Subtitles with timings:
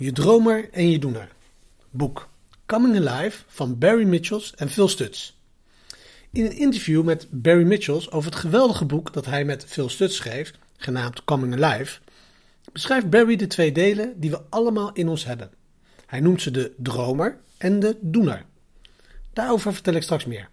[0.00, 1.28] Je dromer en je doener.
[1.90, 2.28] Boek
[2.66, 5.32] Coming Alive van Barry Mitchells en Phil Stutz.
[6.32, 10.16] In een interview met Barry Mitchells over het geweldige boek dat hij met Phil Stutz
[10.16, 11.98] schreef, genaamd Coming Alive,
[12.72, 15.50] beschrijft Barry de twee delen die we allemaal in ons hebben.
[16.06, 18.44] Hij noemt ze de dromer en de doener.
[19.32, 20.48] Daarover vertel ik straks meer.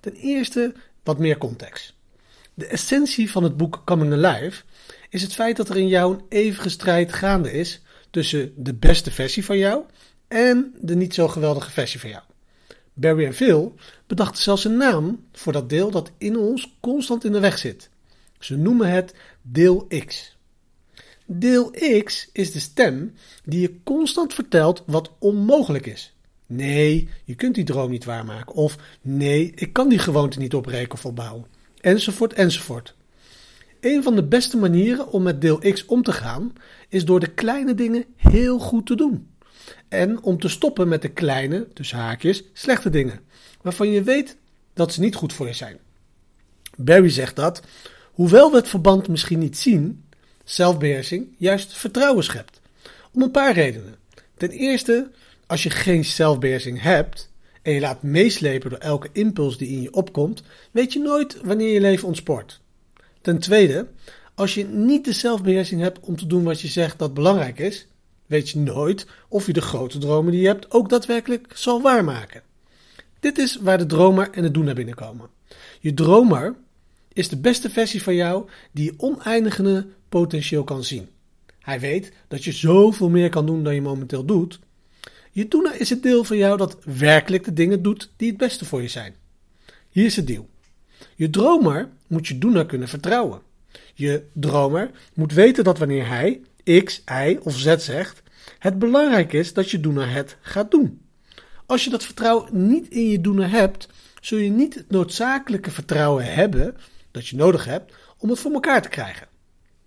[0.00, 1.94] Ten eerste wat meer context.
[2.54, 4.62] De essentie van het boek Coming Alive
[5.08, 7.80] is het feit dat er in jou een eeuwige strijd gaande is
[8.10, 9.84] tussen de beste versie van jou
[10.28, 12.22] en de niet zo geweldige versie van jou.
[12.92, 13.74] Barry en Phil
[14.06, 17.90] bedachten zelfs een naam voor dat deel dat in ons constant in de weg zit.
[18.38, 20.36] Ze noemen het deel X.
[21.26, 21.70] Deel
[22.04, 26.14] X is de stem die je constant vertelt wat onmogelijk is.
[26.46, 28.54] Nee, je kunt die droom niet waarmaken.
[28.54, 31.46] Of nee, ik kan die gewoonte niet opbreken of opbouwen.
[31.80, 32.94] Enzovoort, enzovoort.
[33.80, 36.52] Een van de beste manieren om met deel X om te gaan
[36.88, 39.28] is door de kleine dingen heel goed te doen.
[39.88, 43.20] En om te stoppen met de kleine, dus haakjes, slechte dingen,
[43.62, 44.36] waarvan je weet
[44.74, 45.78] dat ze niet goed voor je zijn.
[46.76, 47.62] Barry zegt dat,
[48.12, 50.04] hoewel we het verband misschien niet zien,
[50.44, 52.60] zelfbeheersing juist vertrouwen schept.
[53.12, 53.96] Om een paar redenen.
[54.36, 55.10] Ten eerste,
[55.46, 57.30] als je geen zelfbeheersing hebt
[57.62, 61.72] en je laat meeslepen door elke impuls die in je opkomt, weet je nooit wanneer
[61.72, 62.60] je leven ontspoort.
[63.20, 63.86] Ten tweede,
[64.34, 67.86] als je niet de zelfbeheersing hebt om te doen wat je zegt dat belangrijk is,
[68.26, 72.42] weet je nooit of je de grote dromen die je hebt ook daadwerkelijk zal waarmaken.
[73.20, 75.28] Dit is waar de dromer en de doener binnenkomen.
[75.80, 76.54] Je dromer
[77.12, 81.08] is de beste versie van jou die je oneindige potentieel kan zien.
[81.60, 84.58] Hij weet dat je zoveel meer kan doen dan je momenteel doet.
[85.30, 88.64] Je doener is het deel van jou dat werkelijk de dingen doet die het beste
[88.64, 89.14] voor je zijn.
[89.88, 90.48] Hier is het deal.
[91.16, 93.42] Je dromer moet je doener kunnen vertrouwen.
[93.94, 96.40] Je dromer moet weten dat wanneer hij
[96.84, 98.22] X, Y of Z zegt,
[98.58, 101.00] het belangrijk is dat je doener het gaat doen.
[101.66, 103.88] Als je dat vertrouwen niet in je doener hebt,
[104.20, 106.76] zul je niet het noodzakelijke vertrouwen hebben
[107.10, 109.28] dat je nodig hebt om het voor elkaar te krijgen.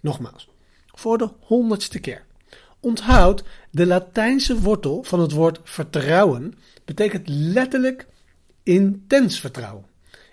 [0.00, 0.48] Nogmaals,
[0.86, 2.24] voor de honderdste keer.
[2.80, 8.06] Onthoud, de Latijnse wortel van het woord vertrouwen betekent letterlijk
[8.62, 9.84] intens vertrouwen.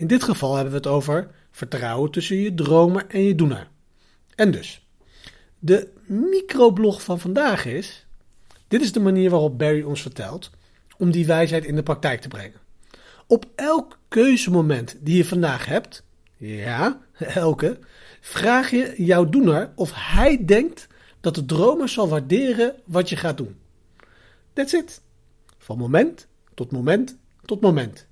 [0.00, 3.68] In dit geval hebben we het over vertrouwen tussen je dromer en je doener.
[4.34, 4.86] En dus,
[5.58, 8.06] de microblog van vandaag is:
[8.68, 10.50] dit is de manier waarop Barry ons vertelt
[10.98, 12.60] om die wijsheid in de praktijk te brengen.
[13.26, 16.04] Op elk keuzemoment die je vandaag hebt,
[16.36, 17.78] ja, elke,
[18.20, 20.86] vraag je jouw doener of hij denkt
[21.20, 23.56] dat de dromer zal waarderen wat je gaat doen.
[24.52, 25.00] That's it.
[25.58, 28.08] Van moment tot moment tot moment.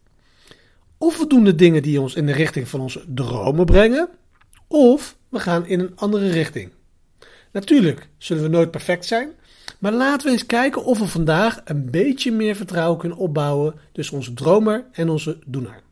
[0.98, 4.08] Of we doen de dingen die ons in de richting van onze dromen brengen,
[4.66, 6.70] of we gaan in een andere richting.
[7.52, 9.30] Natuurlijk zullen we nooit perfect zijn,
[9.78, 14.16] maar laten we eens kijken of we vandaag een beetje meer vertrouwen kunnen opbouwen tussen
[14.16, 15.82] onze dromer en onze doener.